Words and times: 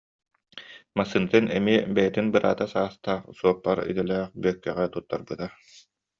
Массыынатын 0.99 1.45
эмиэ 1.57 1.79
бэйэтин 1.95 2.27
бараата 2.33 2.65
саастаах 2.73 3.21
суоппар 3.37 3.77
идэлээх 3.91 4.25
Бүөккэҕэ 4.41 4.85
туттарбыта 4.93 5.47